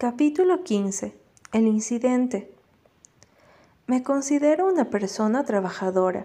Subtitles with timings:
[0.00, 1.12] Capítulo 15.
[1.52, 2.54] El incidente.
[3.88, 6.24] Me considero una persona trabajadora.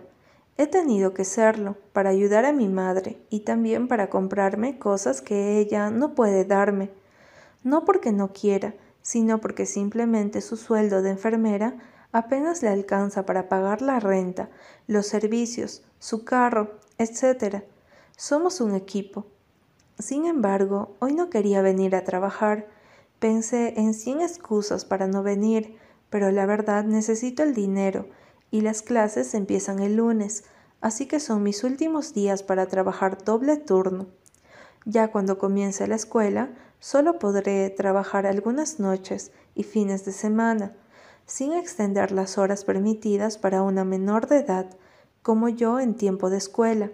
[0.58, 5.58] He tenido que serlo para ayudar a mi madre y también para comprarme cosas que
[5.58, 6.92] ella no puede darme.
[7.64, 11.74] No porque no quiera, sino porque simplemente su sueldo de enfermera
[12.12, 14.50] apenas le alcanza para pagar la renta,
[14.86, 17.64] los servicios, su carro, etc.
[18.18, 19.26] Somos un equipo.
[19.98, 22.68] Sin embargo, hoy no quería venir a trabajar
[23.24, 25.78] Pensé en cien excusas para no venir,
[26.10, 28.10] pero la verdad necesito el dinero
[28.52, 30.44] y las clases empiezan el lunes,
[30.82, 34.08] así que son mis últimos días para trabajar doble turno.
[34.84, 36.50] Ya cuando comience la escuela,
[36.82, 40.76] solo podré trabajar algunas noches y fines de semana,
[41.26, 44.70] sin extender las horas permitidas para una menor de edad,
[45.22, 46.92] como yo en tiempo de escuela.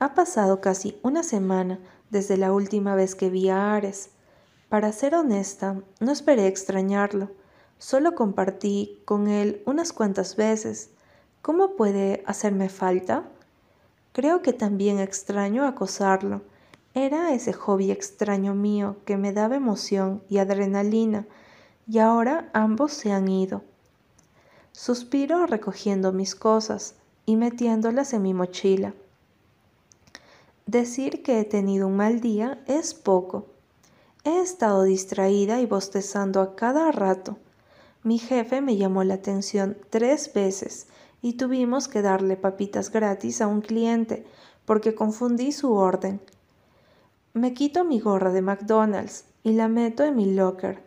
[0.00, 1.80] Ha pasado casi una semana
[2.10, 4.10] desde la última vez que vi a Ares.
[4.74, 7.30] Para ser honesta, no esperé extrañarlo.
[7.78, 10.90] Solo compartí con él unas cuantas veces.
[11.42, 13.22] ¿Cómo puede hacerme falta?
[14.12, 16.42] Creo que también extraño acosarlo.
[16.92, 21.24] Era ese hobby extraño mío que me daba emoción y adrenalina,
[21.86, 23.62] y ahora ambos se han ido.
[24.72, 28.92] Suspiro recogiendo mis cosas y metiéndolas en mi mochila.
[30.66, 33.53] Decir que he tenido un mal día es poco.
[34.26, 37.36] He estado distraída y bostezando a cada rato.
[38.02, 40.86] Mi jefe me llamó la atención tres veces
[41.20, 44.24] y tuvimos que darle papitas gratis a un cliente
[44.64, 46.22] porque confundí su orden.
[47.34, 50.82] Me quito mi gorra de McDonald's y la meto en mi locker.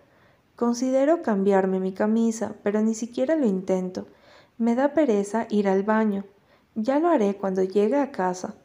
[0.56, 4.08] Considero cambiarme mi camisa, pero ni siquiera lo intento.
[4.58, 6.26] Me da pereza ir al baño.
[6.74, 8.56] Ya lo haré cuando llegue a casa.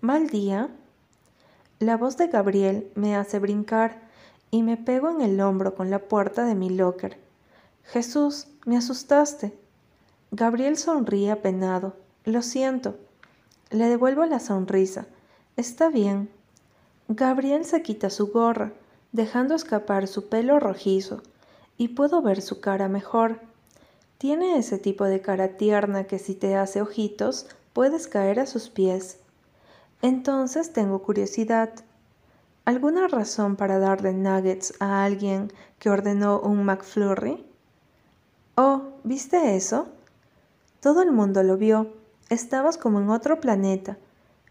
[0.00, 0.70] Mal día,
[1.84, 4.00] la voz de Gabriel me hace brincar
[4.50, 7.18] y me pego en el hombro con la puerta de mi locker.
[7.84, 9.52] Jesús, me asustaste.
[10.30, 11.94] Gabriel sonríe apenado.
[12.24, 12.96] Lo siento.
[13.70, 15.06] Le devuelvo la sonrisa.
[15.56, 16.30] Está bien.
[17.08, 18.72] Gabriel se quita su gorra,
[19.12, 21.22] dejando escapar su pelo rojizo,
[21.76, 23.40] y puedo ver su cara mejor.
[24.16, 28.70] Tiene ese tipo de cara tierna que si te hace ojitos, puedes caer a sus
[28.70, 29.18] pies.
[30.02, 31.70] Entonces tengo curiosidad.
[32.64, 37.44] ¿Alguna razón para darle nuggets a alguien que ordenó un McFlurry?
[38.56, 39.88] Oh, ¿viste eso?
[40.80, 41.92] Todo el mundo lo vio.
[42.30, 43.98] Estabas como en otro planeta.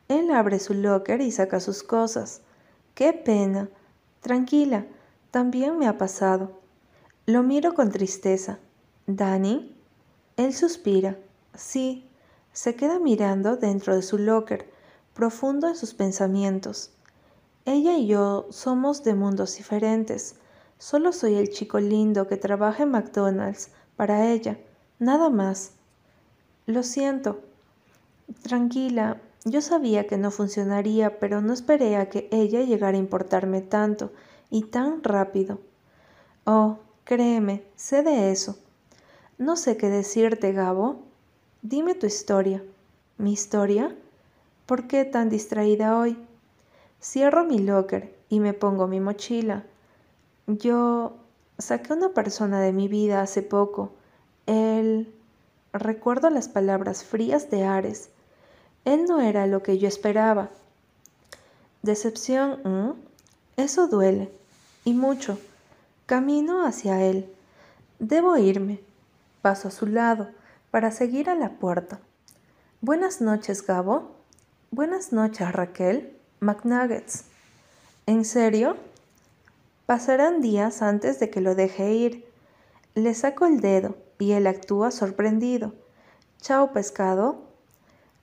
[0.08, 2.42] Él abre su locker y saca sus cosas.
[2.94, 3.70] ¡Qué pena!
[4.22, 4.86] Tranquila,
[5.32, 6.60] también me ha pasado.
[7.26, 8.60] Lo miro con tristeza.
[9.08, 9.76] ¿Dani?
[10.38, 11.18] Él suspira.
[11.56, 12.10] Sí.
[12.52, 14.73] Se queda mirando dentro de su locker
[15.14, 16.92] profundo en sus pensamientos.
[17.66, 20.36] Ella y yo somos de mundos diferentes.
[20.78, 24.58] Solo soy el chico lindo que trabaja en McDonald's para ella,
[25.00, 25.72] nada más.
[26.66, 27.40] Lo siento.
[28.42, 33.62] Tranquila, yo sabía que no funcionaría, pero no esperé a que ella llegara a importarme
[33.62, 34.12] tanto
[34.50, 35.60] y tan rápido.
[36.46, 38.58] Oh, créeme, sé de eso.
[39.38, 41.02] No sé qué decirte, Gabo.
[41.62, 42.64] Dime tu historia.
[43.18, 43.96] ¿Mi historia?
[44.66, 46.18] ¿Por qué tan distraída hoy?
[47.02, 49.64] Cierro mi locker y me pongo mi mochila.
[50.48, 51.18] Yo
[51.58, 53.92] saqué una persona de mi vida hace poco.
[54.46, 55.14] Él...
[55.74, 58.10] Recuerdo las palabras frías de Ares.
[58.86, 60.52] Él no era lo que yo esperaba.
[61.82, 62.96] Decepción,
[63.58, 64.32] eso duele.
[64.86, 65.40] Y mucho.
[66.06, 67.28] Camino hacia él.
[67.98, 68.82] Debo irme.
[69.42, 70.30] Paso a su lado
[70.70, 72.00] para seguir a la puerta.
[72.82, 74.13] Buenas noches, Gabo.
[74.76, 76.18] Buenas noches, Raquel.
[76.40, 77.26] McNuggets.
[78.08, 78.76] ¿En serio?
[79.86, 82.26] Pasarán días antes de que lo deje ir.
[82.96, 85.76] Le saco el dedo y él actúa sorprendido.
[86.42, 87.44] Chao, pescado.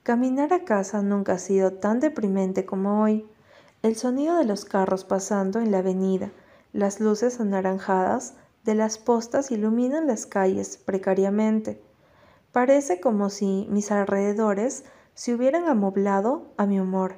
[0.03, 3.25] Caminar a casa nunca ha sido tan deprimente como hoy.
[3.81, 6.31] El sonido de los carros pasando en la avenida,
[6.73, 8.33] las luces anaranjadas
[8.65, 11.81] de las postas iluminan las calles precariamente.
[12.51, 14.83] Parece como si mis alrededores
[15.13, 17.15] se hubieran amoblado a mi humor.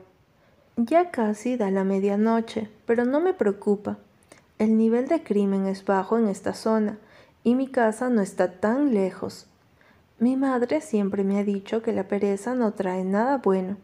[0.76, 3.98] Ya casi da la medianoche, pero no me preocupa.
[4.58, 6.98] El nivel de crimen es bajo en esta zona
[7.44, 9.48] y mi casa no está tan lejos.
[10.20, 13.78] Mi madre siempre me ha dicho que la pereza no trae nada bueno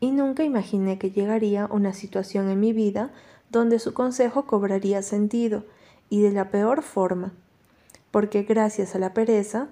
[0.00, 3.10] y nunca imaginé que llegaría una situación en mi vida
[3.50, 5.64] donde su consejo cobraría sentido
[6.10, 7.32] y de la peor forma,
[8.10, 9.68] porque gracias a la pereza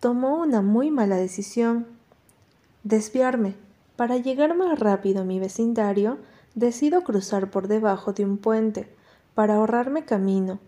[0.00, 1.95] tomó una muy mala decisión
[2.86, 3.56] Desviarme.
[3.96, 6.18] Para llegar más rápido a mi vecindario,
[6.54, 8.88] decido cruzar por debajo de un puente,
[9.34, 10.60] para ahorrarme camino.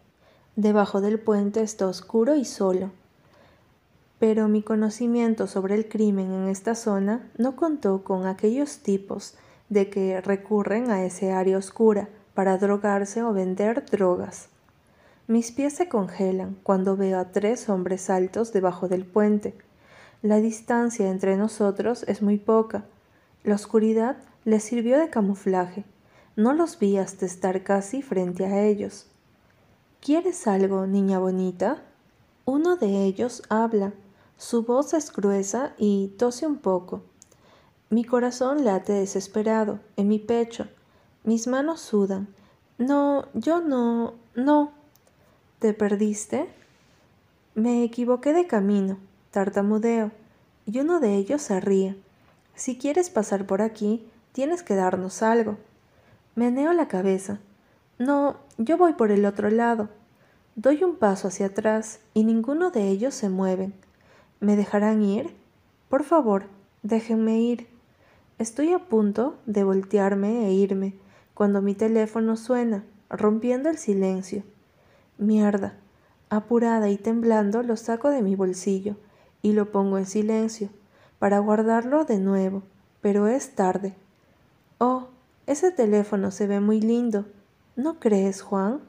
[0.56, 2.90] Debajo del puente está oscuro y solo.
[4.18, 9.36] Pero mi conocimiento sobre el crimen en esta zona no contó con aquellos tipos
[9.68, 14.48] de que recurren a ese área oscura para drogarse o vender drogas.
[15.28, 19.54] Mis pies se congelan cuando veo a tres hombres altos debajo del puente.
[20.22, 22.84] La distancia entre nosotros es muy poca.
[23.44, 25.84] La oscuridad les sirvió de camuflaje.
[26.34, 29.06] No los vi hasta estar casi frente a ellos.
[30.00, 31.82] ¿Quieres algo, niña bonita?
[32.44, 33.92] Uno de ellos habla.
[34.36, 37.02] Su voz es gruesa y tose un poco.
[37.90, 40.66] Mi corazón late desesperado en mi pecho.
[41.22, 42.28] Mis manos sudan.
[42.76, 44.72] No, yo no, no.
[45.58, 46.48] ¿Te perdiste?
[47.54, 48.98] Me equivoqué de camino,
[49.30, 50.10] tartamudeo,
[50.66, 51.96] y uno de ellos se ríe.
[52.54, 55.56] Si quieres pasar por aquí, tienes que darnos algo.
[56.34, 57.38] Meneo la cabeza.
[57.98, 59.88] No, yo voy por el otro lado.
[60.56, 63.74] Doy un paso hacia atrás y ninguno de ellos se mueven.
[64.40, 65.34] ¿Me dejarán ir?
[65.88, 66.44] Por favor,
[66.82, 67.66] déjenme ir.
[68.38, 70.94] Estoy a punto de voltearme e irme
[71.34, 74.42] cuando mi teléfono suena, rompiendo el silencio.
[75.16, 75.74] Mierda.
[76.30, 78.96] Apurada y temblando lo saco de mi bolsillo
[79.42, 80.70] y lo pongo en silencio
[81.18, 82.62] para guardarlo de nuevo,
[83.00, 83.94] pero es tarde.
[84.78, 85.08] Oh,
[85.46, 87.26] ese teléfono se ve muy lindo.
[87.76, 88.80] ¿No crees, Juan?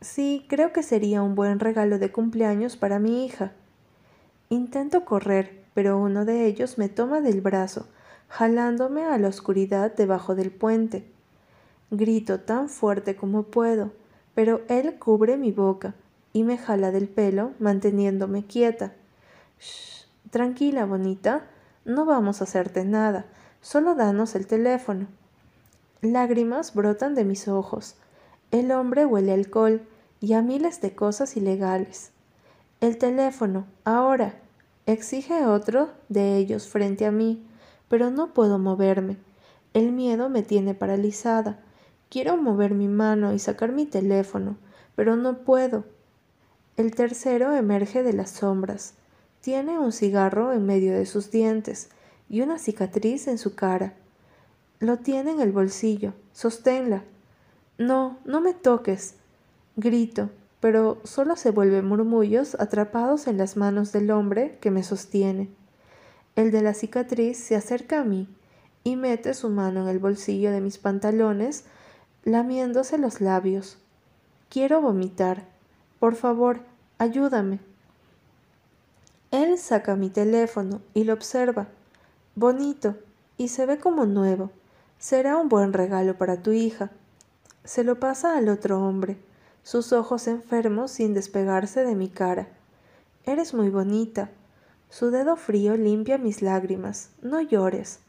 [0.00, 3.52] Sí, creo que sería un buen regalo de cumpleaños para mi hija.
[4.48, 7.86] Intento correr, pero uno de ellos me toma del brazo
[8.28, 11.04] jalándome a la oscuridad debajo del puente.
[11.90, 13.92] Grito tan fuerte como puedo,
[14.34, 15.94] pero él cubre mi boca
[16.32, 18.92] y me jala del pelo manteniéndome quieta.
[19.58, 21.46] Shh, tranquila, bonita,
[21.84, 23.26] no vamos a hacerte nada,
[23.60, 25.06] solo danos el teléfono.
[26.00, 27.96] Lágrimas brotan de mis ojos.
[28.50, 29.82] El hombre huele alcohol
[30.20, 32.12] y a miles de cosas ilegales.
[32.80, 34.34] El teléfono, ahora,
[34.86, 37.44] exige otro de ellos frente a mí
[37.88, 39.16] pero no puedo moverme.
[39.74, 41.58] El miedo me tiene paralizada.
[42.10, 44.56] Quiero mover mi mano y sacar mi teléfono,
[44.94, 45.84] pero no puedo.
[46.76, 48.94] El tercero emerge de las sombras.
[49.48, 51.88] Tiene un cigarro en medio de sus dientes
[52.28, 53.94] y una cicatriz en su cara.
[54.78, 56.12] Lo tiene en el bolsillo.
[56.34, 57.02] Sosténla.
[57.78, 59.14] No, no me toques.
[59.76, 60.28] Grito,
[60.60, 65.48] pero solo se vuelven murmullos atrapados en las manos del hombre que me sostiene.
[66.36, 68.28] El de la cicatriz se acerca a mí
[68.84, 71.64] y mete su mano en el bolsillo de mis pantalones,
[72.22, 73.78] lamiéndose los labios.
[74.50, 75.48] Quiero vomitar.
[75.98, 76.60] Por favor,
[76.98, 77.60] ayúdame.
[79.30, 81.68] Él saca mi teléfono y lo observa.
[82.34, 82.96] Bonito,
[83.36, 84.50] y se ve como nuevo.
[84.98, 86.90] Será un buen regalo para tu hija.
[87.64, 89.18] Se lo pasa al otro hombre,
[89.62, 92.48] sus ojos enfermos sin despegarse de mi cara.
[93.26, 94.30] Eres muy bonita.
[94.88, 97.10] Su dedo frío limpia mis lágrimas.
[97.20, 98.00] No llores.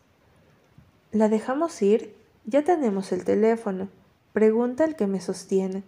[1.11, 2.15] ¿La dejamos ir?
[2.45, 3.89] Ya tenemos el teléfono.
[4.31, 5.83] Pregunta el que me sostiene.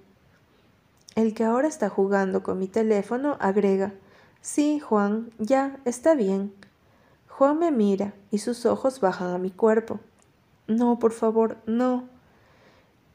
[1.16, 3.94] El que ahora está jugando con mi teléfono agrega.
[4.42, 6.52] Sí, Juan, ya, está bien.
[7.28, 10.00] Juan me mira y sus ojos bajan a mi cuerpo.
[10.66, 12.10] No, por favor, no.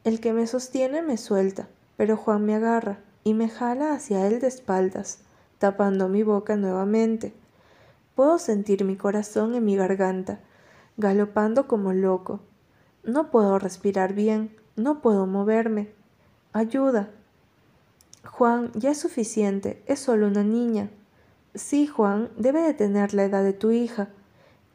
[0.05, 4.39] El que me sostiene me suelta, pero Juan me agarra y me jala hacia él
[4.39, 5.19] de espaldas,
[5.59, 7.33] tapando mi boca nuevamente.
[8.15, 10.39] Puedo sentir mi corazón en mi garganta,
[10.95, 12.39] galopando como loco.
[13.03, 15.91] No puedo respirar bien, no puedo moverme.
[16.53, 17.09] Ayuda.
[18.23, 20.89] Juan, ya es suficiente, es solo una niña.
[21.57, 24.09] Sí, Juan, debe de tener la edad de tu hija.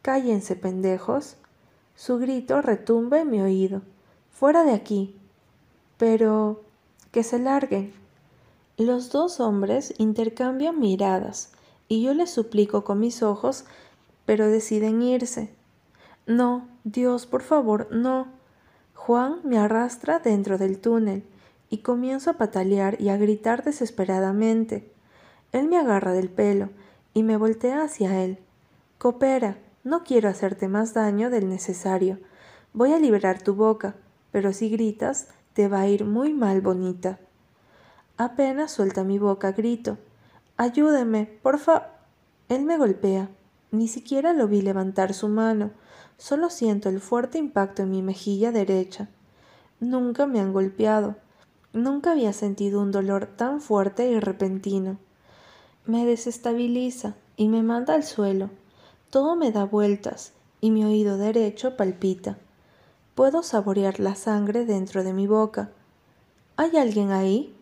[0.01, 1.37] Cállense, pendejos.
[1.95, 3.81] Su grito retumba en mi oído.
[4.31, 5.15] Fuera de aquí.
[5.97, 6.61] Pero...
[7.11, 7.93] que se larguen.
[8.77, 11.53] Los dos hombres intercambian miradas
[11.87, 13.65] y yo les suplico con mis ojos,
[14.25, 15.53] pero deciden irse.
[16.25, 18.27] No, Dios, por favor, no.
[18.93, 21.23] Juan me arrastra dentro del túnel
[21.69, 24.92] y comienzo a patalear y a gritar desesperadamente.
[25.53, 26.69] Él me agarra del pelo
[27.13, 28.39] y me voltea hacia él.
[28.97, 32.19] Coopera, no quiero hacerte más daño del necesario.
[32.73, 33.95] Voy a liberar tu boca,
[34.31, 37.19] pero si gritas, te va a ir muy mal, bonita.
[38.17, 39.97] Apenas suelta mi boca, grito.
[40.57, 41.89] Ayúdeme, porfa.
[42.49, 43.29] Él me golpea.
[43.71, 45.71] Ni siquiera lo vi levantar su mano.
[46.17, 49.09] Solo siento el fuerte impacto en mi mejilla derecha.
[49.79, 51.15] Nunca me han golpeado.
[51.73, 54.97] Nunca había sentido un dolor tan fuerte y repentino.
[55.85, 58.49] Me desestabiliza y me manda al suelo.
[59.09, 62.37] Todo me da vueltas y mi oído derecho palpita.
[63.15, 65.71] Puedo saborear la sangre dentro de mi boca.
[66.55, 67.53] ¿Hay alguien ahí?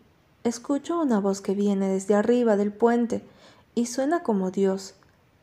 [0.44, 3.24] Escucho una voz que viene desde arriba del puente
[3.74, 4.94] y suena como Dios.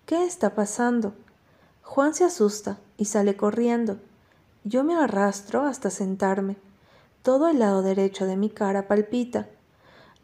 [0.06, 1.14] ¿Qué está pasando?
[1.84, 3.98] Juan se asusta y sale corriendo.
[4.64, 6.56] Yo me arrastro hasta sentarme.
[7.24, 9.50] Todo el lado derecho de mi cara palpita.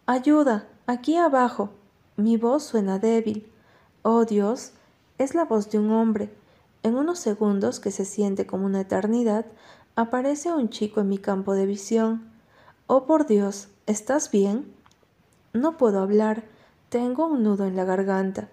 [0.06, 1.72] Ayuda, aquí abajo.
[2.18, 3.52] Mi voz suena débil.
[4.02, 4.72] Oh Dios,
[5.18, 6.30] es la voz de un hombre.
[6.82, 9.46] En unos segundos que se siente como una eternidad,
[9.96, 12.30] aparece un chico en mi campo de visión.
[12.88, 14.72] Oh por Dios, ¿estás bien?
[15.52, 16.44] No puedo hablar,
[16.90, 18.48] tengo un nudo en la garganta.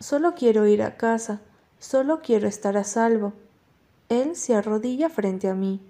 [0.00, 1.40] Solo quiero ir a casa,
[1.78, 3.34] solo quiero estar a salvo.
[4.08, 5.80] Él se arrodilla frente a mí.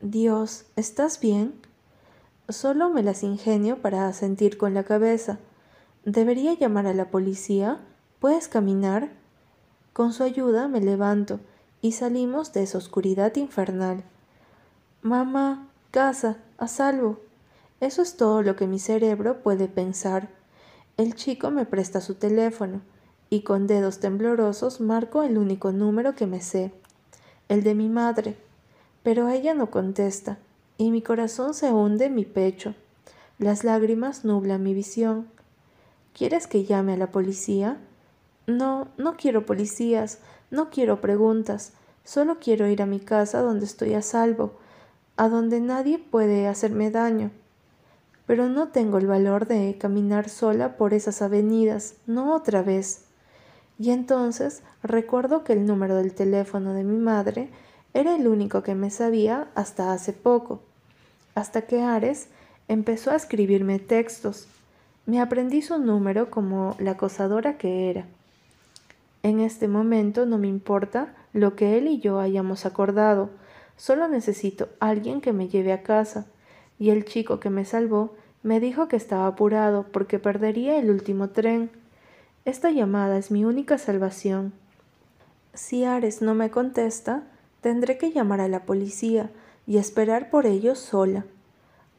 [0.00, 1.54] Dios, ¿estás bien?
[2.48, 5.38] Solo me las ingenio para asentir con la cabeza.
[6.04, 7.78] ¿Debería llamar a la policía?
[8.18, 9.12] ¿Puedes caminar?
[9.92, 11.38] Con su ayuda me levanto
[11.80, 14.02] y salimos de esa oscuridad infernal.
[15.02, 17.20] Mamá, casa, a salvo.
[17.80, 20.28] Eso es todo lo que mi cerebro puede pensar.
[20.96, 22.80] El chico me presta su teléfono
[23.30, 26.72] y con dedos temblorosos marco el único número que me sé,
[27.48, 28.36] el de mi madre.
[29.04, 30.38] Pero ella no contesta
[30.78, 32.74] y mi corazón se hunde en mi pecho.
[33.38, 35.28] Las lágrimas nublan mi visión.
[36.14, 37.78] ¿Quieres que llame a la policía?
[38.46, 40.18] No, no quiero policías,
[40.50, 41.72] no quiero preguntas,
[42.04, 44.52] solo quiero ir a mi casa donde estoy a salvo,
[45.16, 47.30] a donde nadie puede hacerme daño.
[48.26, 53.04] Pero no tengo el valor de caminar sola por esas avenidas, no otra vez.
[53.78, 57.50] Y entonces recuerdo que el número del teléfono de mi madre
[57.94, 60.60] era el único que me sabía hasta hace poco,
[61.34, 62.28] hasta que Ares
[62.68, 64.46] empezó a escribirme textos.
[65.06, 68.06] Me aprendí su número como la acosadora que era.
[69.22, 73.30] En este momento no me importa lo que él y yo hayamos acordado,
[73.82, 76.26] Solo necesito alguien que me lleve a casa.
[76.78, 81.30] Y el chico que me salvó me dijo que estaba apurado porque perdería el último
[81.30, 81.70] tren.
[82.44, 84.52] Esta llamada es mi única salvación.
[85.54, 87.24] Si Ares no me contesta,
[87.60, 89.30] tendré que llamar a la policía
[89.66, 91.24] y esperar por ellos sola.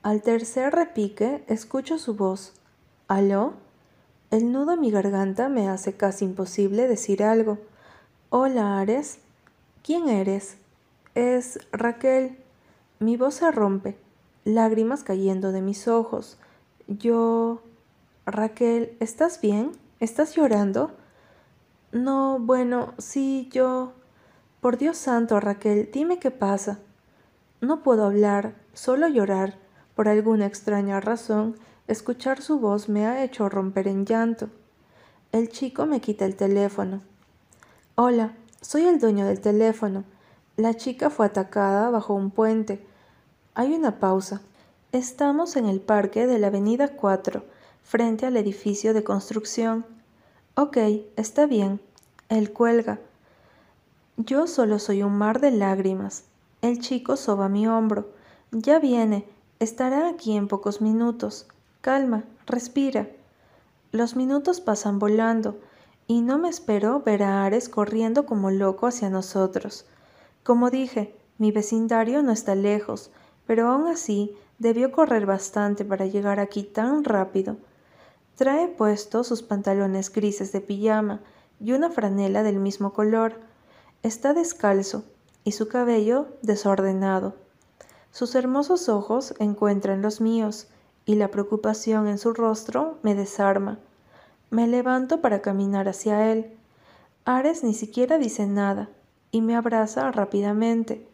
[0.02, 2.54] Al tercer repique escucho su voz.
[3.14, 3.54] ¿Aló?
[4.32, 7.60] El nudo en mi garganta me hace casi imposible decir algo.
[8.32, 9.20] Hola, Ares.
[9.84, 10.58] ¿Quién eres?
[11.14, 12.40] Es Raquel.
[12.98, 14.00] Mi voz se rompe,
[14.46, 16.40] lágrimas cayendo de mis ojos.
[16.88, 17.62] Yo...
[18.26, 19.74] Raquel, ¿estás bien?
[20.00, 20.90] ¿Estás llorando?
[21.92, 23.94] No, bueno, sí, yo...
[24.60, 26.80] Por Dios santo, Raquel, dime qué pasa.
[27.62, 29.60] No puedo hablar, solo llorar.
[29.94, 34.50] Por alguna extraña razón, escuchar su voz me ha hecho romper en llanto.
[35.32, 37.02] El chico me quita el teléfono.
[37.96, 40.04] Hola, soy el dueño del teléfono.
[40.56, 42.86] La chica fue atacada bajo un puente.
[43.56, 44.42] Hay una pausa.
[44.92, 47.44] Estamos en el parque de la Avenida 4,
[47.84, 49.86] frente al edificio de construcción.
[50.56, 50.78] Ok,
[51.16, 51.82] está bien.
[52.30, 53.00] Él cuelga.
[54.18, 56.26] Yo solo soy un mar de lágrimas.
[56.62, 58.12] El chico soba mi hombro.
[58.52, 59.28] Ya viene.
[59.60, 61.48] Estará aquí en pocos minutos.
[61.84, 63.10] Calma, respira.
[63.92, 65.60] Los minutos pasan volando,
[66.08, 69.86] y no me espero ver a Ares corriendo como loco hacia nosotros.
[70.44, 73.12] Como dije, mi vecindario no está lejos,
[73.46, 77.58] pero aún así debió correr bastante para llegar aquí tan rápido.
[78.36, 81.20] Trae puestos sus pantalones grises de pijama
[81.60, 83.42] y una franela del mismo color.
[84.04, 85.04] Está descalzo
[85.44, 87.36] y su cabello desordenado.
[88.12, 90.70] Sus hermosos ojos encuentran los míos
[91.06, 93.80] y la preocupación en su rostro me desarma.
[94.50, 96.56] Me levanto para caminar hacia él.
[97.26, 98.90] Ares ni siquiera dice nada
[99.32, 101.08] y me abraza rápidamente.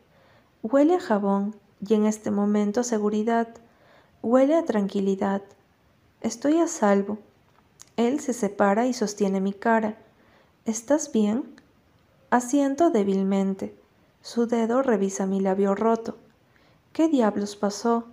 [0.62, 1.56] Huele a jabón
[1.88, 3.48] y en este momento a seguridad.
[4.22, 5.42] Huele a tranquilidad.
[6.22, 7.18] Estoy a salvo.
[7.96, 9.98] Él se separa y sostiene mi cara.
[10.66, 11.56] ¿Estás bien?
[12.30, 13.76] Asiento débilmente.
[14.22, 16.18] Su dedo revisa mi labio roto.
[16.92, 18.06] ¿Qué diablos pasó?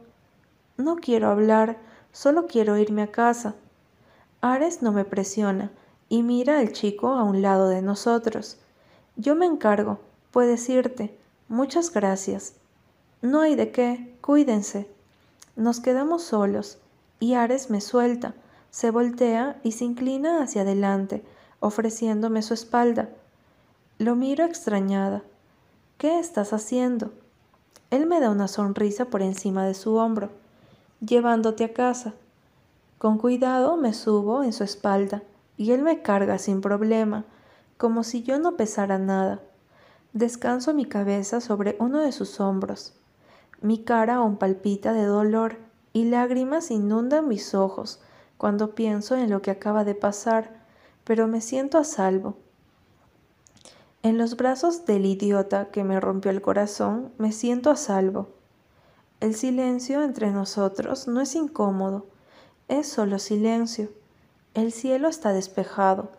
[0.77, 1.79] No quiero hablar,
[2.13, 3.55] solo quiero irme a casa.
[4.41, 5.71] Ares no me presiona
[6.09, 8.59] y mira al chico a un lado de nosotros.
[9.17, 11.17] Yo me encargo, puedes irte.
[11.49, 12.55] Muchas gracias.
[13.23, 14.89] No hay de qué, cuídense.
[15.57, 16.79] Nos quedamos solos,
[17.19, 18.35] y Ares me suelta,
[18.71, 21.25] se voltea y se inclina hacia adelante,
[21.61, 23.09] ofreciéndome su espalda.
[23.99, 25.23] Lo miro extrañada.
[25.97, 27.13] ¿Qué estás haciendo?
[27.91, 30.31] Él me da una sonrisa por encima de su hombro.
[31.01, 32.15] Llevándote a casa.
[32.99, 35.23] Con cuidado me subo en su espalda,
[35.59, 37.25] y él me carga sin problema,
[37.77, 39.41] como si yo no pesara nada.
[40.15, 42.95] Descanso mi cabeza sobre uno de sus hombros.
[43.61, 45.59] Mi cara aún palpita de dolor
[45.93, 48.01] y lágrimas inundan mis ojos
[48.39, 50.65] cuando pienso en lo que acaba de pasar,
[51.05, 52.37] pero me siento a salvo.
[54.03, 58.36] En los brazos del idiota que me rompió el corazón, me siento a salvo.
[59.19, 62.05] El silencio entre nosotros no es incómodo,
[62.69, 63.89] es solo silencio.
[64.53, 66.11] El cielo está despejado,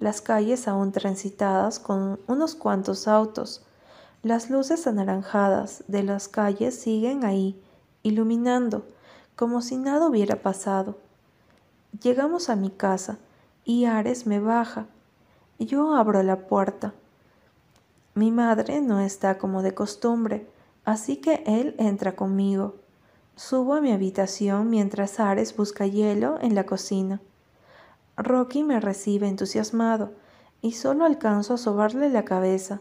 [0.00, 3.62] las calles aún transitadas con unos cuantos autos.
[4.22, 7.62] Las luces anaranjadas de las calles siguen ahí,
[8.02, 8.86] iluminando,
[9.36, 10.96] como si nada hubiera pasado.
[12.02, 13.18] Llegamos a mi casa
[13.66, 14.86] y Ares me baja.
[15.58, 16.94] Yo abro la puerta.
[18.14, 20.46] Mi madre no está como de costumbre,
[20.86, 22.76] así que él entra conmigo.
[23.34, 27.20] Subo a mi habitación mientras Ares busca hielo en la cocina.
[28.16, 30.12] Rocky me recibe entusiasmado
[30.62, 32.80] y solo alcanzo a sobarle la cabeza,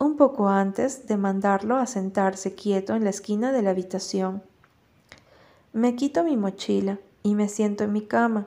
[0.00, 4.42] un poco antes de mandarlo a sentarse quieto en la esquina de la habitación.
[5.72, 8.46] Me quito mi mochila y me siento en mi cama.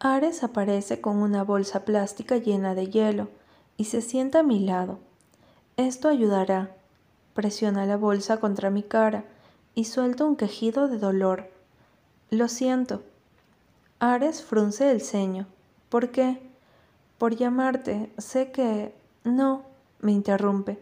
[0.00, 3.28] Ares aparece con una bolsa plástica llena de hielo
[3.76, 4.98] y se sienta a mi lado.
[5.76, 6.74] Esto ayudará.
[7.34, 9.24] Presiona la bolsa contra mi cara
[9.74, 11.50] y suelto un quejido de dolor.
[12.30, 13.02] Lo siento.
[13.98, 15.46] Ares frunce el ceño.
[15.88, 16.40] ¿Por qué?
[17.18, 18.10] Por llamarte.
[18.18, 18.94] Sé que...
[19.24, 19.62] No,
[20.00, 20.78] me interrumpe.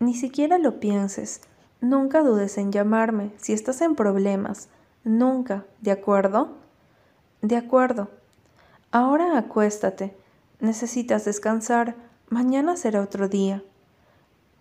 [0.00, 1.40] Ni siquiera lo pienses.
[1.80, 4.68] Nunca dudes en llamarme si estás en problemas.
[5.04, 6.50] Nunca, ¿de acuerdo?
[7.42, 8.08] De acuerdo.
[8.90, 10.16] Ahora acuéstate.
[10.60, 11.94] Necesitas descansar.
[12.28, 13.62] Mañana será otro día.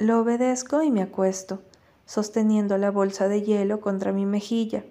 [0.02, 1.62] Lo obedezco y me acuesto,
[2.08, 4.84] sosteniendo la bolsa de hielo contra mi mejilla.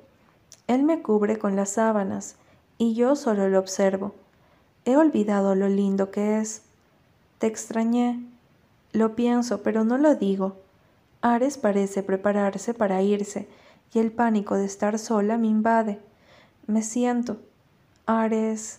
[0.69, 2.37] Él me cubre con las sábanas
[2.79, 4.15] y yo solo lo observo.
[4.85, 6.63] He olvidado lo lindo que es.
[7.39, 8.25] Te extrañé.
[8.93, 10.59] Lo pienso, pero no lo digo.
[11.23, 13.49] Ares parece prepararse para irse
[13.93, 15.99] y el pánico de estar sola me invade.
[16.69, 17.39] Me siento.
[18.07, 18.79] Ares.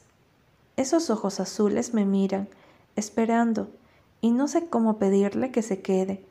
[0.77, 2.47] Esos ojos azules me miran,
[2.95, 3.67] esperando,
[4.21, 6.23] y no sé cómo pedirle que se quede.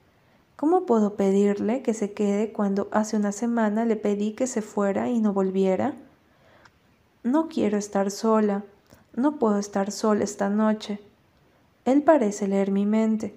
[0.60, 5.08] ¿Cómo puedo pedirle que se quede cuando hace una semana le pedí que se fuera
[5.08, 5.94] y no volviera?
[7.22, 8.66] No quiero estar sola,
[9.16, 11.00] no puedo estar sola esta noche.
[11.86, 13.34] Él parece leer mi mente.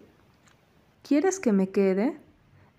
[1.02, 2.18] ¿Quieres que me quede?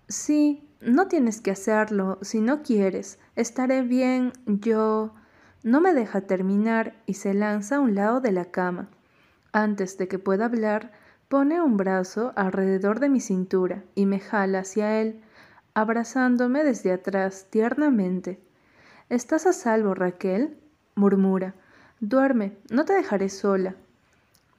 [0.09, 3.17] Sí, no tienes que hacerlo si no quieres.
[3.35, 5.15] Estaré bien, yo...
[5.63, 8.89] No me deja terminar y se lanza a un lado de la cama.
[9.53, 10.91] Antes de que pueda hablar,
[11.27, 15.21] pone un brazo alrededor de mi cintura y me jala hacia él,
[15.73, 18.39] abrazándome desde atrás tiernamente.
[19.09, 20.57] ¿Estás a salvo, Raquel?
[20.95, 21.55] murmura.
[21.99, 23.75] Duerme, no te dejaré sola.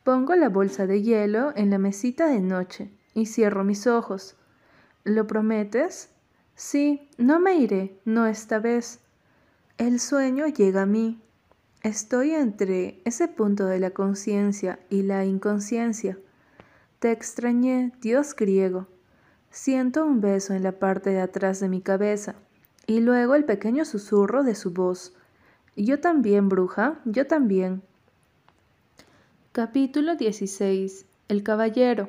[0.04, 4.36] Pongo la bolsa de hielo en la mesita de noche y cierro mis ojos.
[5.04, 6.10] ¿Lo prometes?
[6.54, 9.00] Sí, no me iré, no esta vez.
[9.78, 11.20] El sueño llega a mí.
[11.82, 16.18] Estoy entre ese punto de la conciencia y la inconsciencia.
[16.98, 18.86] Te extrañé, Dios griego.
[19.50, 22.36] Siento un beso en la parte de atrás de mi cabeza
[22.86, 25.12] y luego el pequeño susurro de su voz.
[25.76, 27.82] Yo también, bruja, yo también.
[29.52, 31.04] Capítulo 16.
[31.28, 32.08] El caballero.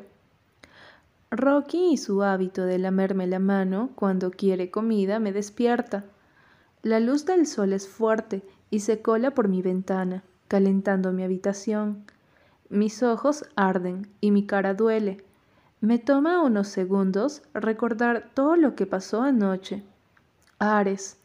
[1.31, 6.05] Rocky y su hábito de lamerme la mano cuando quiere comida me despierta.
[6.81, 12.05] La luz del sol es fuerte y se cola por mi ventana, calentando mi habitación.
[12.69, 15.23] Mis ojos arden y mi cara duele.
[15.79, 19.83] Me toma unos segundos recordar todo lo que pasó anoche.
[20.59, 21.17] Ares.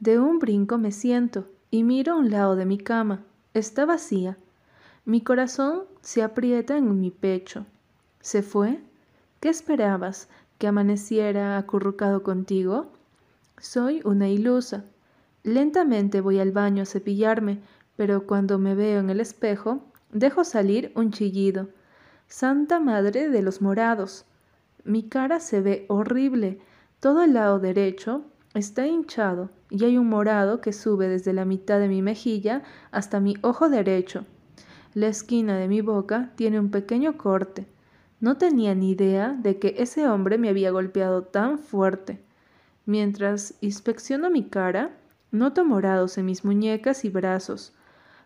[0.00, 3.24] De un brinco me siento y miro a un lado de mi cama.
[3.52, 4.38] Está vacía.
[5.04, 7.66] Mi corazón se aprieta en mi pecho.
[8.20, 8.80] ¿Se fue?
[9.40, 10.28] ¿Qué esperabas?
[10.58, 12.92] ¿Que amaneciera acurrucado contigo?
[13.58, 14.84] Soy una ilusa.
[15.42, 17.60] Lentamente voy al baño a cepillarme,
[17.96, 21.68] pero cuando me veo en el espejo, dejo salir un chillido.
[22.26, 24.26] Santa Madre de los Morados.
[24.84, 26.58] Mi cara se ve horrible.
[27.00, 31.78] Todo el lado derecho está hinchado y hay un morado que sube desde la mitad
[31.78, 34.24] de mi mejilla hasta mi ojo derecho.
[34.94, 37.66] La esquina de mi boca tiene un pequeño corte.
[38.20, 42.20] No tenía ni idea de que ese hombre me había golpeado tan fuerte.
[42.84, 44.96] Mientras inspecciono mi cara,
[45.30, 47.74] noto morados en mis muñecas y brazos.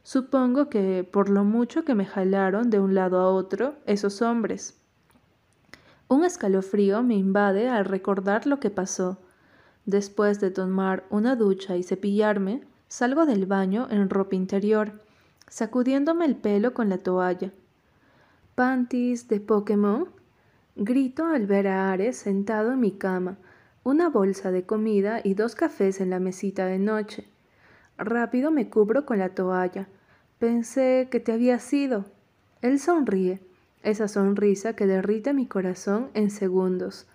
[0.02, 4.74] Supongo que por lo mucho que me jalaron de un lado a otro esos hombres.
[6.08, 9.18] Un escalofrío me invade al recordar lo que pasó.
[9.86, 15.00] Después de tomar una ducha y cepillarme, salgo del baño en ropa interior,
[15.48, 17.52] sacudiéndome el pelo con la toalla
[18.54, 20.08] panties de Pokémon?
[20.76, 23.38] Grito al ver a Ares sentado en mi cama,
[23.82, 27.26] una bolsa de comida y dos cafés en la mesita de noche.
[28.04, 29.86] Rápido me cubro con la toalla.
[30.40, 32.04] Pensé que te había sido.
[32.60, 33.40] Él sonríe,
[33.84, 37.06] esa sonrisa que derrite mi corazón en segundos.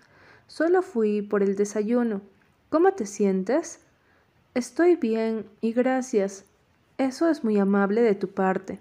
[0.46, 2.22] Solo fui por el desayuno.
[2.70, 3.80] ¿Cómo te sientes?
[4.54, 6.46] Estoy bien y gracias.
[6.96, 8.78] Eso es muy amable de tu parte.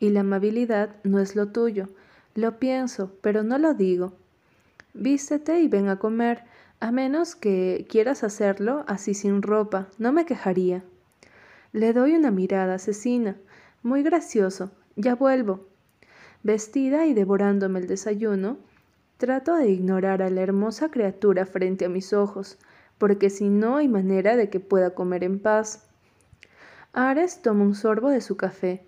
[0.00, 1.88] Y la amabilidad no es lo tuyo.
[2.34, 4.14] Lo pienso, pero no lo digo.
[4.94, 6.42] Vístete y ven a comer,
[6.80, 10.82] a menos que quieras hacerlo así sin ropa, no me quejaría.
[11.76, 13.36] Le doy una mirada asesina.
[13.82, 14.70] Muy gracioso.
[14.96, 15.66] Ya vuelvo.
[16.42, 18.56] Vestida y devorándome el desayuno,
[19.18, 22.56] trato de ignorar a la hermosa criatura frente a mis ojos,
[22.96, 25.86] porque si no hay manera de que pueda comer en paz.
[26.94, 28.82] Ares toma un sorbo de su café.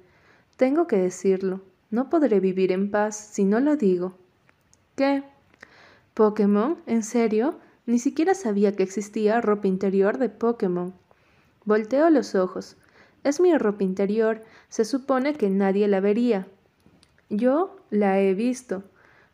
[0.56, 1.60] Tengo que decirlo.
[1.90, 4.14] No podré vivir en paz si no lo digo.
[4.96, 5.24] ¿Qué?
[6.14, 6.78] ¿Pokémon?
[6.86, 7.58] ¿En serio?
[7.84, 10.94] Ni siquiera sabía que existía ropa interior de Pokémon.
[11.68, 12.78] Volteo los ojos.
[13.24, 14.42] Es mi ropa interior.
[14.70, 16.46] Se supone que nadie la vería.
[17.28, 18.84] Yo la he visto.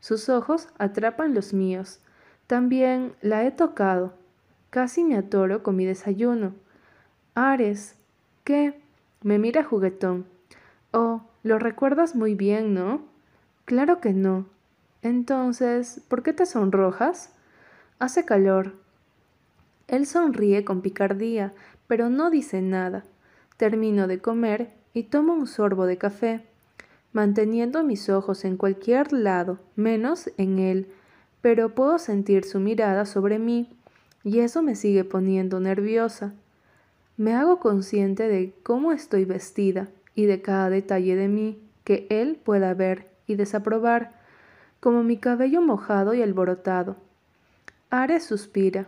[0.01, 2.01] Sus ojos atrapan los míos.
[2.49, 4.15] También la he tocado.
[4.71, 6.57] Casi me atoro con mi desayuno.
[7.37, 7.95] Ares,
[8.43, 8.81] ¿qué?
[9.23, 10.27] Me mira juguetón.
[10.91, 13.03] Oh, lo recuerdas muy bien, ¿no?
[13.65, 14.47] Claro que no.
[15.03, 17.33] Entonces, ¿por qué te sonrojas?
[18.01, 18.73] Hace calor.
[19.87, 21.53] Él sonríe con picardía,
[21.87, 23.05] pero no dice nada.
[23.57, 26.45] Termino de comer y tomo un sorbo de café,
[27.13, 30.89] manteniendo mis ojos en cualquier lado, menos en él,
[31.41, 33.69] pero puedo sentir su mirada sobre mí,
[34.23, 36.33] y eso me sigue poniendo nerviosa.
[37.17, 42.41] Me hago consciente de cómo estoy vestida y de cada detalle de mí que él
[42.43, 44.13] pueda ver y desaprobar,
[44.81, 46.97] como mi cabello mojado y alborotado.
[47.91, 48.87] Ares suspira.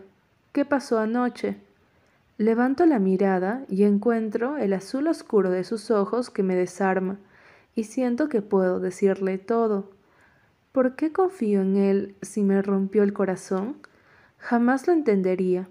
[0.53, 1.57] ¿Qué pasó anoche?
[2.39, 7.19] Levanto la mirada y encuentro el azul oscuro de sus ojos que me desarma,
[7.75, 9.91] y siento que puedo decirle todo.
[10.73, 13.77] ¿Por qué confío en él si me rompió el corazón?
[14.37, 15.67] Jamás lo entendería.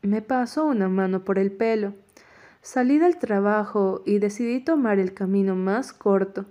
[0.00, 1.92] Me paso una mano por el pelo.
[2.62, 6.46] Salí del trabajo y decidí tomar el camino más corto.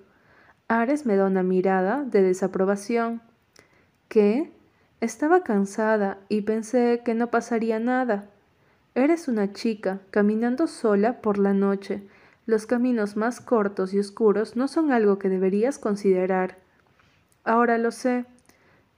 [0.67, 3.21] Ares me da una mirada de desaprobación.
[4.07, 4.51] ¿Qué?
[5.01, 8.29] Estaba cansada y pensé que no pasaría nada.
[8.95, 12.07] Eres una chica caminando sola por la noche.
[12.45, 16.57] Los caminos más cortos y oscuros no son algo que deberías considerar.
[17.43, 18.25] Ahora lo sé.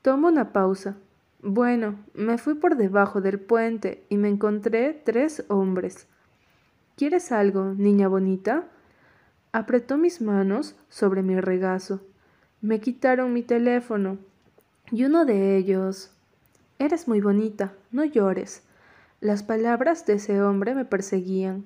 [0.03, 0.97] Tomo una pausa.
[1.41, 6.05] Bueno, me fui por debajo del puente y me encontré tres hombres.
[6.95, 8.65] ¿Quieres algo, niña bonita?
[9.51, 12.01] Apretó mis manos sobre mi regazo.
[12.61, 14.19] Me quitaron mi teléfono.
[14.91, 16.11] Y uno de ellos...
[16.79, 18.66] Eres muy bonita, no llores.
[19.19, 21.65] Las palabras de ese hombre me perseguían.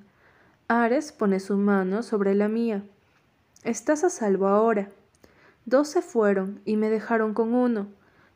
[0.70, 2.82] Ares pone su mano sobre la mía.
[3.66, 4.90] Estás a salvo ahora.
[5.66, 7.88] Dos se fueron y me dejaron con uno.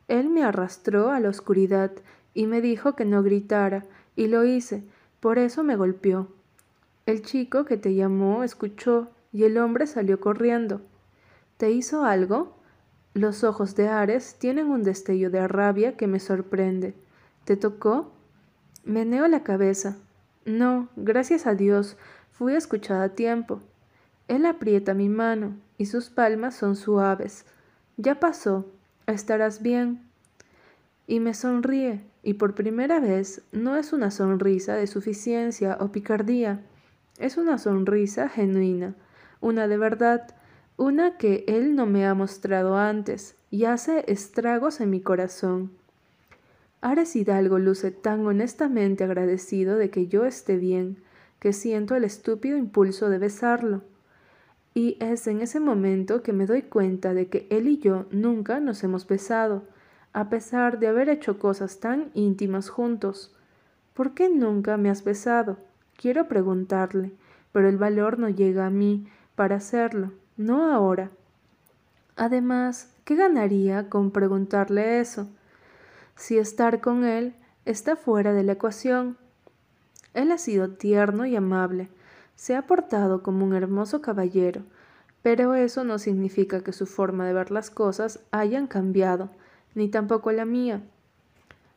[0.06, 1.92] Él me arrastró a la oscuridad
[2.34, 4.84] y me dijo que no gritara, y lo hice,
[5.20, 6.28] por eso me golpeó.
[7.06, 10.82] El chico que te llamó escuchó y el hombre salió corriendo.
[11.56, 12.54] ¿Te hizo algo?
[13.14, 16.94] Los ojos de Ares tienen un destello de rabia que me sorprende.
[17.44, 18.12] ¿Te tocó?
[18.86, 19.96] Meneo la cabeza.
[20.44, 21.96] No, gracias a Dios,
[22.30, 23.60] fui escuchada a tiempo.
[24.28, 27.44] Él aprieta mi mano y sus palmas son suaves.
[27.96, 28.64] Ya pasó,
[29.08, 30.02] estarás bien.
[31.08, 36.60] Y me sonríe, y por primera vez no es una sonrisa de suficiencia o picardía.
[37.18, 38.94] Es una sonrisa genuina,
[39.40, 40.28] una de verdad,
[40.76, 45.72] una que Él no me ha mostrado antes y hace estragos en mi corazón.
[46.80, 50.98] Ares Hidalgo luce tan honestamente agradecido de que yo esté bien,
[51.38, 53.82] que siento el estúpido impulso de besarlo.
[54.74, 58.60] Y es en ese momento que me doy cuenta de que él y yo nunca
[58.60, 59.64] nos hemos besado,
[60.12, 63.34] a pesar de haber hecho cosas tan íntimas juntos.
[63.94, 65.56] ¿Por qué nunca me has besado?
[65.96, 67.12] Quiero preguntarle,
[67.52, 71.10] pero el valor no llega a mí para hacerlo, no ahora.
[72.16, 75.28] Además, ¿qué ganaría con preguntarle eso?
[76.16, 77.34] Si estar con él
[77.66, 79.18] está fuera de la ecuación.
[80.14, 81.88] Él ha sido tierno y amable,
[82.36, 84.62] se ha portado como un hermoso caballero,
[85.22, 89.30] pero eso no significa que su forma de ver las cosas hayan cambiado,
[89.74, 90.82] ni tampoco la mía.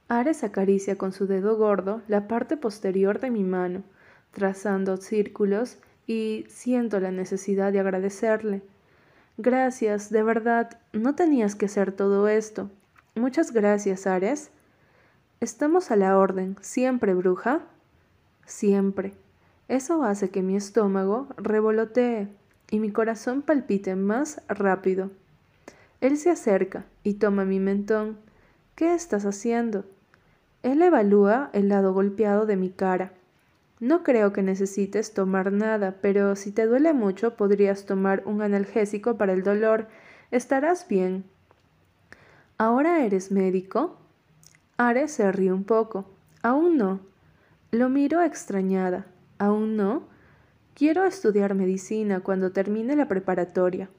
[0.07, 3.83] Ares acaricia con su dedo gordo la parte posterior de mi mano,
[4.31, 8.61] trazando círculos y siento la necesidad de agradecerle.
[9.37, 12.69] Gracias, de verdad, no tenías que hacer todo esto.
[13.19, 14.49] Muchas gracias, Ares.
[15.41, 17.59] Estamos a la orden, siempre, bruja.
[18.45, 19.13] Siempre.
[19.67, 22.29] Eso hace que mi estómago revolotee
[22.71, 25.11] y mi corazón palpite más rápido.
[25.99, 28.17] Él se acerca y toma mi mentón.
[28.75, 29.83] ¿Qué estás haciendo?
[30.63, 33.11] Él evalúa el lado golpeado de mi cara.
[33.81, 39.17] No creo que necesites tomar nada, pero si te duele mucho podrías tomar un analgésico
[39.17, 39.87] para el dolor.
[40.31, 41.25] Estarás bien.
[42.61, 43.95] ¿Ahora eres médico?
[44.75, 46.09] Ares se ríe un poco.
[46.43, 46.99] Aún no.
[47.71, 49.05] Lo miro extrañada.
[49.37, 50.03] ¿Aún no?
[50.73, 53.89] Quiero estudiar medicina cuando termine la preparatoria.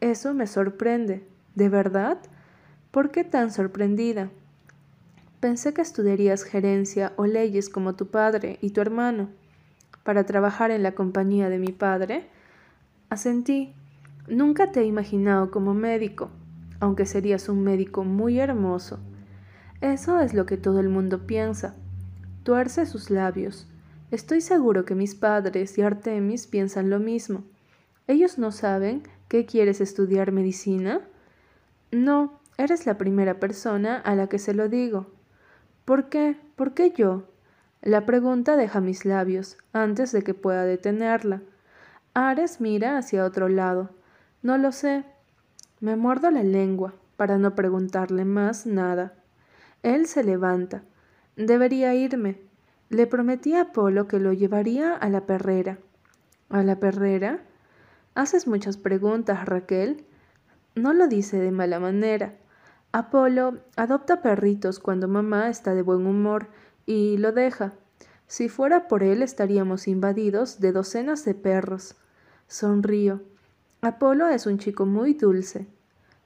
[0.00, 1.24] Eso me sorprende.
[1.54, 2.18] ¿De verdad?
[2.90, 4.28] ¿Por qué tan sorprendida?
[5.38, 9.28] Pensé que estudiarías gerencia o leyes como tu padre y tu hermano.
[10.02, 12.26] Para trabajar en la compañía de mi padre.
[13.08, 13.72] Asentí.
[14.26, 16.30] Nunca te he imaginado como médico
[16.84, 18.98] aunque serías un médico muy hermoso.
[19.80, 21.76] Eso es lo que todo el mundo piensa.
[22.42, 23.66] Tuerce sus labios.
[24.10, 27.42] Estoy seguro que mis padres y Artemis piensan lo mismo.
[28.06, 31.00] ¿Ellos no saben que quieres estudiar medicina?
[31.90, 35.06] No, eres la primera persona a la que se lo digo.
[35.86, 36.36] ¿Por qué?
[36.54, 37.30] ¿Por qué yo?
[37.80, 41.40] La pregunta deja mis labios antes de que pueda detenerla.
[42.12, 43.88] Ares mira hacia otro lado.
[44.42, 45.06] No lo sé,
[45.84, 49.12] me muerdo la lengua para no preguntarle más nada.
[49.82, 50.82] Él se levanta.
[51.36, 52.40] Debería irme.
[52.88, 55.76] Le prometí a Apolo que lo llevaría a la perrera.
[56.48, 57.42] ¿A la perrera?
[58.14, 60.06] Haces muchas preguntas, Raquel.
[60.74, 62.32] No lo dice de mala manera.
[62.92, 66.46] Apolo adopta perritos cuando mamá está de buen humor
[66.86, 67.74] y lo deja.
[68.26, 71.96] Si fuera por él estaríamos invadidos de docenas de perros.
[72.48, 73.20] Sonrío.
[73.82, 75.73] Apolo es un chico muy dulce.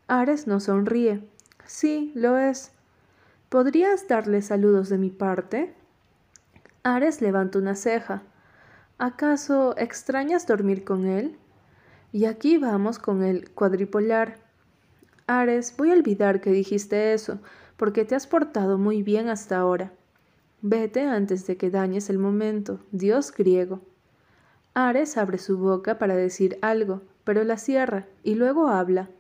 [0.09, 1.23] Ares no sonríe.
[1.67, 2.73] Sí, lo es.
[3.51, 5.75] ¿Podrías darle saludos de mi parte?
[6.83, 8.23] Ares levanta una ceja.
[8.97, 11.37] ¿Acaso extrañas dormir con él?
[12.11, 14.39] Y aquí vamos con el cuadripolar.
[15.27, 17.39] Ares, voy a olvidar que dijiste eso,
[17.77, 19.93] porque te has portado muy bien hasta ahora.
[20.63, 23.83] Vete antes de que dañes el momento, dios griego.
[24.73, 29.11] Ares abre su boca para decir algo, pero la cierra y luego habla.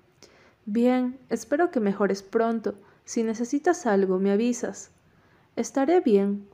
[0.70, 2.74] Bien, espero que mejores pronto.
[3.06, 4.90] Si necesitas algo, me avisas.
[5.56, 6.46] Estaré bien.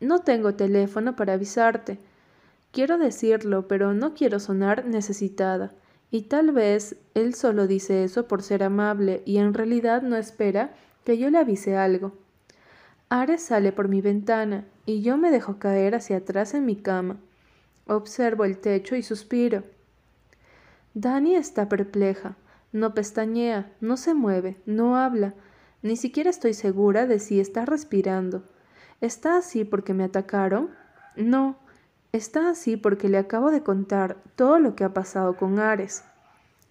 [0.00, 2.00] No tengo teléfono para avisarte.
[2.72, 5.70] Quiero decirlo, pero no quiero sonar necesitada.
[6.10, 10.74] Y tal vez él solo dice eso por ser amable y en realidad no espera
[11.04, 12.12] que yo le avise algo.
[13.08, 17.18] Ares sale por mi ventana y yo me dejo caer hacia atrás en mi cama.
[17.86, 19.62] Observo el techo y suspiro.
[20.94, 22.36] Dani está perpleja.
[22.74, 25.34] No pestañea, no se mueve, no habla.
[25.82, 28.42] Ni siquiera estoy segura de si está respirando.
[29.00, 30.70] ¿Está así porque me atacaron?
[31.14, 31.56] No,
[32.10, 36.02] está así porque le acabo de contar todo lo que ha pasado con Ares.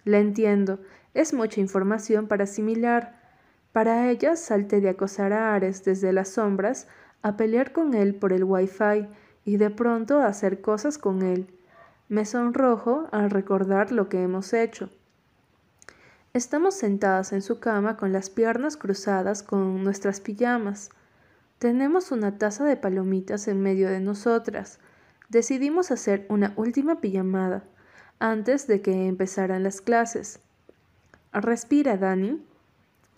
[0.04, 0.78] La entiendo,
[1.14, 3.18] es mucha información para asimilar.
[3.72, 6.86] Para ella salté de acosar a Ares desde las sombras
[7.22, 9.08] a pelear con él por el wifi
[9.46, 11.46] y de pronto a hacer cosas con él.
[12.10, 14.90] Me sonrojo al recordar lo que hemos hecho.
[16.36, 20.90] Estamos sentadas en su cama con las piernas cruzadas con nuestras pijamas.
[21.60, 24.80] Tenemos una taza de palomitas en medio de nosotras.
[25.28, 27.62] Decidimos hacer una última pijamada
[28.18, 30.40] antes de que empezaran las clases.
[31.32, 32.44] Respira, Dani.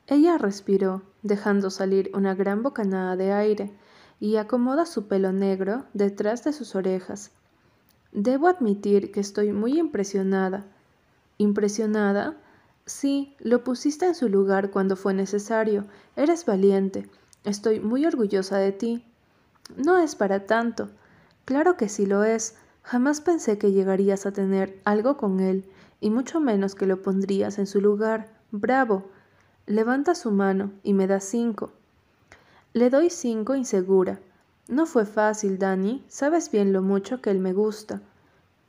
[0.09, 3.73] Ella respiró, dejando salir una gran bocanada de aire,
[4.21, 7.31] y acomoda su pelo negro detrás de sus orejas.
[8.13, 10.67] Debo admitir que estoy muy impresionada.
[11.39, 12.37] ¿Impresionada?
[12.87, 15.85] Sí, lo pusiste en su lugar cuando fue necesario.
[16.15, 17.11] Eres valiente.
[17.43, 19.05] Estoy muy orgullosa de ti.
[19.77, 20.89] No es para tanto.
[21.45, 22.57] Claro que sí lo es.
[22.83, 25.69] Jamás pensé que llegarías a tener algo con él,
[26.01, 28.29] y mucho menos que lo pondrías en su lugar.
[28.53, 29.11] Bravo.
[29.67, 31.73] Levanta su mano y me da cinco.
[32.73, 34.21] Le doy cinco insegura.
[34.69, 36.05] No fue fácil, Dani.
[36.07, 38.01] Sabes bien lo mucho que él me gusta.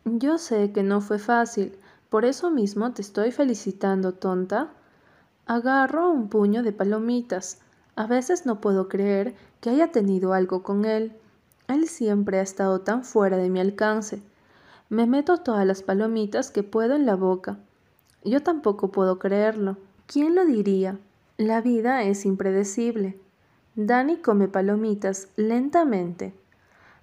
[0.05, 1.77] Yo sé que no fue fácil.
[2.09, 4.69] Por eso mismo te estoy felicitando, tonta.
[5.45, 7.59] Agarro un puño de palomitas.
[7.95, 11.13] A veces no puedo creer que haya tenido algo con él.
[11.67, 14.21] Él siempre ha estado tan fuera de mi alcance.
[14.89, 17.57] Me meto todas las palomitas que puedo en la boca.
[18.23, 19.77] Yo tampoco puedo creerlo.
[20.05, 20.97] ¿Quién lo diría?
[21.37, 23.19] La vida es impredecible.
[23.75, 26.33] Dani come palomitas lentamente,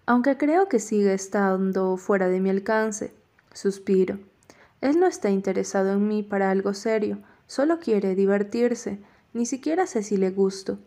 [0.07, 3.15] aunque creo que sigue estando fuera de mi alcance.
[3.53, 4.19] Suspiro.
[4.85, 7.17] Él no está interesado en mí para algo serio,
[7.47, 8.99] solo quiere divertirse,
[9.33, 10.79] ni siquiera sé si le gusto.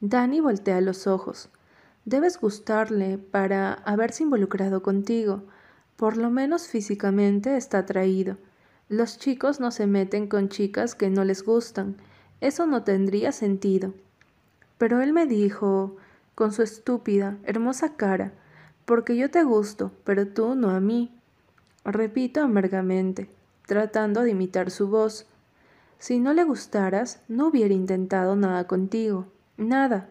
[0.00, 1.50] Dani voltea los ojos.
[2.06, 5.42] Debes gustarle para haberse involucrado contigo.
[5.96, 8.38] Por lo menos físicamente está atraído.
[8.88, 11.96] Los chicos no se meten con chicas que no les gustan.
[12.40, 13.92] Eso no tendría sentido.
[14.78, 15.98] Pero él me dijo,
[16.34, 18.32] con su estúpida, hermosa cara,
[18.86, 21.17] porque yo te gusto, pero tú no a mí.
[21.90, 23.30] Repito amargamente,
[23.66, 25.24] tratando de imitar su voz.
[25.98, 29.24] Si no le gustaras, no hubiera intentado nada contigo.
[29.56, 30.10] Nada.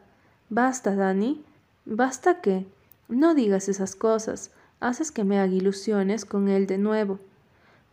[0.50, 1.46] Basta, Dani.
[1.86, 2.66] Basta que.
[3.10, 4.50] No digas esas cosas.
[4.80, 7.20] Haces que me haga ilusiones con él de nuevo.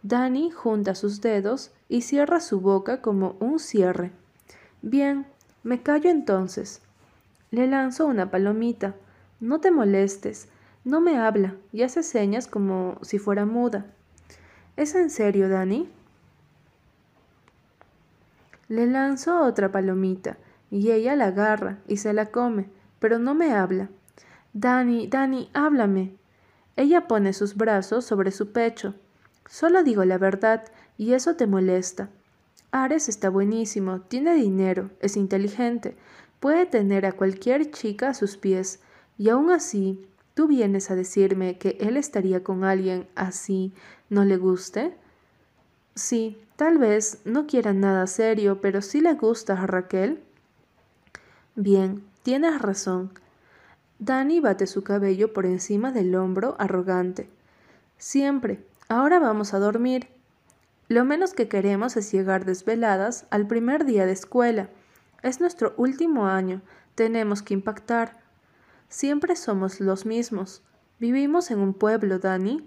[0.03, 4.12] Dani junta sus dedos y cierra su boca como un cierre.
[4.81, 5.27] Bien,
[5.62, 6.81] me callo entonces.
[7.51, 8.94] Le lanzo una palomita.
[9.40, 10.49] No te molestes.
[10.85, 13.87] No me habla y hace señas como si fuera muda.
[14.77, 15.88] ¿Es en serio, Dani?
[18.68, 20.37] Le lanzo otra palomita
[20.70, 22.68] y ella la agarra y se la come,
[22.99, 23.88] pero no me habla.
[24.53, 26.16] Dani, Dani, háblame.
[26.77, 28.94] Ella pone sus brazos sobre su pecho.
[29.47, 30.64] Solo digo la verdad
[30.99, 32.11] y eso te molesta.
[32.73, 35.97] Ares está buenísimo, tiene dinero, es inteligente,
[36.40, 38.81] puede tener a cualquier chica a sus pies,
[39.16, 43.73] y aún así ¿Tú vienes a decirme que él estaría con alguien así
[44.11, 44.97] no le guste?
[45.94, 50.20] Sí, tal vez no quiera nada serio, pero sí le gusta a Raquel.
[51.55, 53.12] Bien, tienes razón.
[54.01, 57.29] Dani bate su cabello por encima del hombro arrogante.
[57.97, 58.66] Siempre.
[58.88, 60.09] Ahora vamos a dormir.
[60.88, 64.68] Lo menos que queremos es llegar desveladas al primer día de escuela.
[65.23, 66.61] Es nuestro último año.
[66.97, 68.24] Tenemos que impactar.
[68.95, 70.63] Siempre somos los mismos.
[71.01, 72.65] Vivimos en un pueblo, Dani.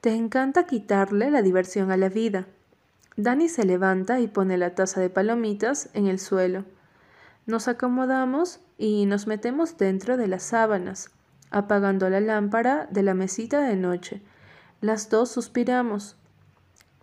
[0.00, 2.46] Te encanta quitarle la diversión a la vida.
[3.18, 6.64] Dani se levanta y pone la taza de palomitas en el suelo.
[7.44, 11.10] Nos acomodamos y nos metemos dentro de las sábanas,
[11.50, 14.22] apagando la lámpara de la mesita de noche.
[14.80, 16.16] Las dos suspiramos.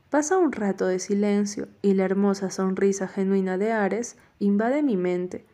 [0.09, 5.45] Pasa un rato de silencio y la hermosa sonrisa genuina de Ares invade mi mente.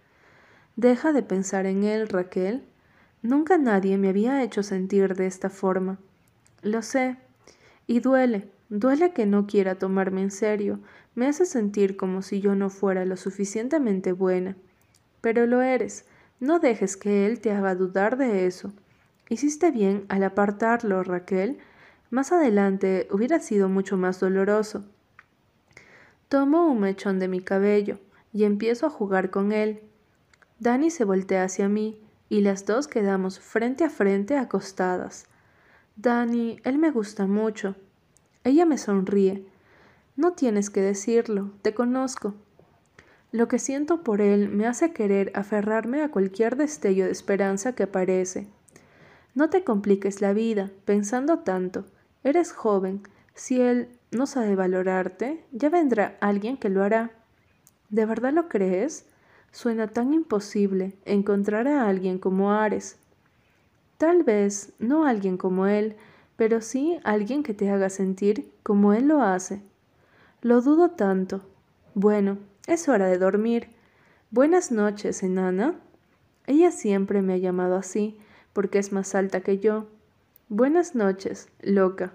[0.78, 2.64] Deja de pensar en él, Raquel,
[3.26, 5.98] Nunca nadie me había hecho sentir de esta forma.
[6.62, 7.18] Lo sé.
[7.88, 10.80] Y duele, duele que no quiera tomarme en serio,
[11.16, 14.56] me hace sentir como si yo no fuera lo suficientemente buena.
[15.22, 16.06] Pero lo eres,
[16.40, 18.72] no dejes que él te haga dudar de eso.
[19.28, 21.58] Hiciste bien al apartarlo, Raquel.
[22.12, 24.86] Más adelante hubiera sido mucho más doloroso.
[26.30, 27.98] Tomo un mechón de mi cabello
[28.32, 29.82] y empiezo a jugar con él.
[30.60, 35.26] Dani se voltea hacia mí y las dos quedamos frente a frente acostadas.
[35.96, 37.76] Dani, él me gusta mucho.
[38.44, 39.46] Ella me sonríe.
[40.16, 42.36] No tienes que decirlo, te conozco.
[43.32, 47.84] Lo que siento por él me hace querer aferrarme a cualquier destello de esperanza que
[47.84, 48.48] aparece.
[49.34, 51.86] No te compliques la vida pensando tanto.
[52.24, 53.04] Eres joven.
[53.34, 57.12] Si él no sabe valorarte, ya vendrá alguien que lo hará.
[57.90, 59.06] ¿De verdad lo crees?
[59.56, 62.98] Suena tan imposible encontrar a alguien como Ares.
[63.98, 65.96] Tal vez no alguien como él,
[66.36, 69.62] pero sí alguien que te haga sentir como él lo hace.
[70.42, 71.40] Lo dudo tanto.
[71.94, 72.38] Bueno,
[72.68, 73.70] es hora de dormir.
[74.30, 75.80] Buenas noches, enana.
[76.48, 78.18] Ella siempre me ha llamado así,
[78.52, 79.88] porque es más alta que yo.
[80.50, 82.14] Buenas noches, loca.